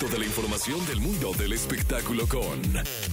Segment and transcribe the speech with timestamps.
[0.00, 2.62] resto de la información del mundo del espectáculo con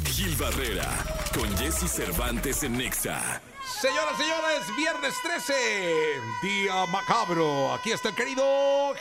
[0.05, 0.87] Gil Barrera,
[1.33, 3.41] con Jesse Cervantes en Nexa.
[3.81, 5.53] Señoras, señores, viernes 13,
[6.43, 7.73] día macabro.
[7.73, 8.43] Aquí está el querido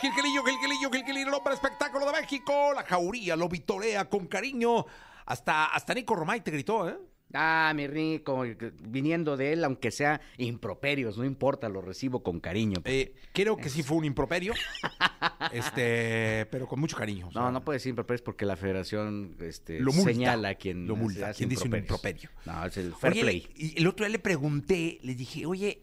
[0.01, 2.73] Gilquilillo, Gilquilillo, Gilquilillo, el hombre espectáculo de México.
[2.75, 4.87] La jauría lo vitorea con cariño.
[5.25, 6.99] Hasta, hasta Nico Romay te gritó, ¿eh?
[7.39, 8.45] Ah, mi rico,
[8.83, 12.81] viniendo de él, aunque sea improperios, no importa, lo recibo con cariño.
[12.85, 14.55] Eh, creo que sí fue un improperio,
[15.53, 17.29] este, pero con mucho cariño.
[17.29, 20.13] o sea, No, no puede decir improperios porque la federación este, Lo multa.
[20.13, 21.33] señala a quien Lo multa.
[21.35, 22.31] ¿Quién dice un improperio?
[22.45, 23.49] No, es el fair Oye, play.
[23.57, 25.81] Y el otro día le pregunté, le dije, oye,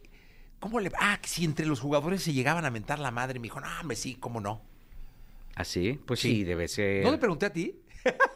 [0.60, 0.92] ¿cómo le...?
[1.00, 3.40] Ah, si entre los jugadores se llegaban a mentar la madre.
[3.40, 4.62] Me dijo, no, hombre, sí, ¿cómo no?
[5.56, 6.00] ¿Ah, sí?
[6.06, 6.30] Pues Sí.
[6.38, 7.04] sí, debe ser.
[7.04, 7.76] ¿No le pregunté a ti?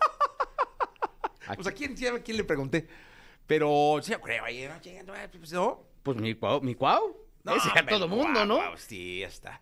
[1.47, 2.87] ¿A Pues a quién, quién le pregunté.
[3.45, 4.67] Pero sí, yo creo, ahí,
[5.05, 5.53] no, pues.
[6.03, 7.15] Pues mi cuau, mi cuau.
[7.43, 8.59] No, Ese a todo mundo, ¿no?
[8.75, 9.61] sí, ya está.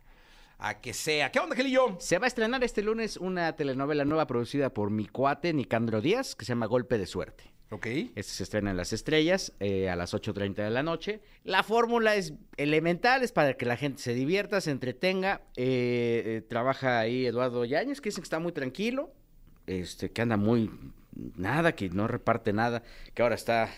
[0.58, 1.32] A que sea.
[1.32, 1.98] ¿Qué onda, Gelillo?
[2.00, 6.36] Se va a estrenar este lunes una telenovela nueva producida por mi cuate Nicandro Díaz
[6.36, 7.55] que se llama Golpe de Suerte.
[7.72, 7.88] Ok.
[7.88, 11.22] Este se estrena en Las Estrellas eh, a las 8.30 de la noche.
[11.44, 15.42] La fórmula es elemental, es para que la gente se divierta, se entretenga.
[15.58, 19.12] Eh, eh, trabaja ahí Eduardo Yáñez, que dicen que está muy tranquilo,
[19.68, 20.70] este, que anda muy...
[21.16, 23.70] Nada, que no reparte nada, que ahora está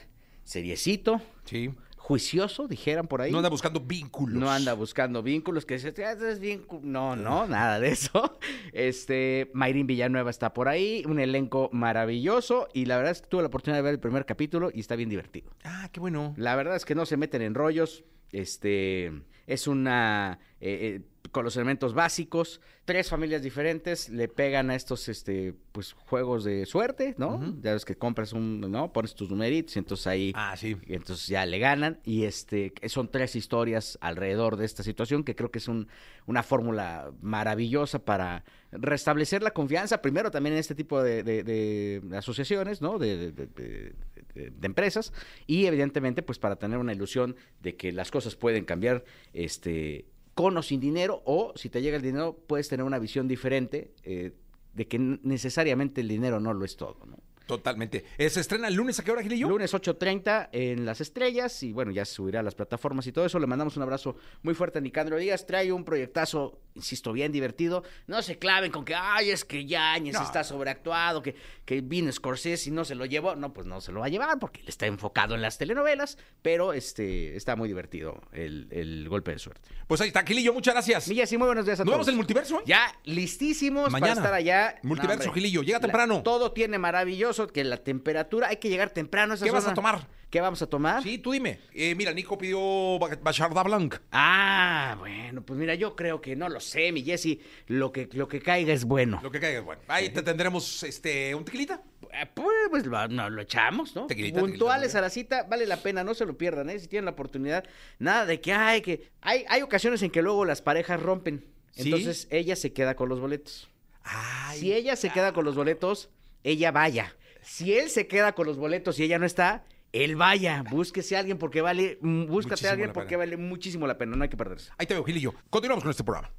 [0.44, 1.70] seriecito, Sí.
[1.98, 3.32] juicioso, dijeran por ahí.
[3.32, 4.40] No anda buscando vínculos.
[4.40, 6.64] No anda buscando vínculos, que dice, "Ah, es bien...
[6.64, 6.80] cu-".
[6.82, 8.40] No, no, nada de eso.
[8.72, 13.42] Este, Mayrín Villanueva está por ahí, un elenco maravilloso y la verdad es que tuve
[13.42, 15.52] la oportunidad de ver el primer capítulo y está bien divertido.
[15.66, 16.34] Ah, qué bueno.
[16.38, 19.12] La verdad es que no se meten en rollos, este,
[19.48, 20.38] es una...
[20.62, 25.92] eh, eh, con los elementos básicos, tres familias diferentes le pegan a estos este pues
[25.92, 27.54] juegos de suerte, ¿no?
[27.62, 28.94] Ya ves que compras un, ¿no?
[28.94, 30.78] Pones tus numeritos y entonces ahí Ah, sí.
[30.88, 35.36] y entonces ya le ganan y este son tres historias alrededor de esta situación que
[35.36, 35.90] creo que es un-
[36.28, 42.18] una fórmula maravillosa para restablecer la confianza primero también en este tipo de, de- de
[42.18, 43.94] asociaciones no de, de-
[44.38, 45.12] de- de- empresas
[45.48, 49.04] y evidentemente pues para tener una ilusión de que las cosas pueden cambiar
[49.34, 53.28] este con o sin dinero o si te llega el dinero puedes tener una visión
[53.28, 54.34] diferente eh,
[54.74, 57.18] de que necesariamente el dinero no lo es todo ¿no?
[57.48, 58.04] Totalmente.
[58.18, 59.48] Eh, ¿Se estrena el lunes a qué hora, Gilillo?
[59.50, 63.26] Lunes 8.30 en Las Estrellas y bueno, ya se subirá a las plataformas y todo
[63.26, 63.40] eso.
[63.40, 65.46] Le mandamos un abrazo muy fuerte a Nicandro Díaz.
[65.48, 67.84] Trae un proyectazo, insisto, bien divertido.
[68.06, 70.22] No se claven con que, ay, es que Yañez No.
[70.24, 73.36] está sobreactuado, que, que vino Scorsese y no se lo llevó.
[73.36, 76.18] No, pues no se lo va a llevar porque él está enfocado en las telenovelas,
[76.42, 79.70] pero este está muy divertido el, el golpe de suerte.
[79.88, 81.08] Pues ahí está, Gilillo, muchas gracias.
[81.08, 81.98] Milla, sí, muy buenos días a ¿Nos todos.
[82.00, 82.62] vemos en el multiverso?
[82.66, 84.16] Ya listísimos Mañana.
[84.16, 84.76] para estar allá.
[84.84, 85.42] Multiverso, hombre.
[85.42, 86.24] Gilillo, llega La- temprano.
[86.24, 89.36] todo tiene maravilloso, que la temperatura, hay que llegar temprano.
[89.36, 89.76] esa ¿Qué vas a zona.
[89.76, 90.08] tomar?
[90.32, 91.04] ¿Qué vamos a tomar?
[91.04, 91.60] Sí, tú dime.
[91.74, 93.96] Eh, mira, Nico pidió ba- Bacharda Blanc.
[94.12, 97.38] Ah, bueno, pues mira, yo creo que no lo sé, mi Jesse.
[97.68, 99.20] Lo que, lo que caiga es bueno.
[99.24, 99.82] Lo que caiga es bueno.
[99.88, 101.82] Ahí te tendremos este, un tequilita.
[102.12, 104.08] Eh, Pues, pues, lo, no, lo echamos, ¿no?
[104.08, 106.80] Tequilita, Puntuales tequilita, a la cita, vale la pena, no se lo pierdan, ¿eh?
[106.80, 107.64] Si tienen la oportunidad.
[108.00, 109.10] Nada de que hay que.
[109.22, 111.46] Hay, hay ocasiones en que luego las parejas rompen.
[111.72, 111.84] ¿Sí?
[111.84, 113.70] Entonces ella se queda con los boletos.
[114.04, 116.10] Ay, Si ella se queda con los boletos,
[116.44, 117.14] ella vaya.
[117.48, 119.64] Si él se queda con los boletos y ella no está,
[119.94, 120.64] él vaya.
[120.70, 121.98] Búsquese a alguien porque vale.
[122.02, 124.72] mm, Búscate Muchísimo a alguien porque vale muchísimo la pena, no hay que perderse.
[124.78, 125.34] Ahí te veo, Gilillo.
[125.50, 126.32] Continuamos con este programa.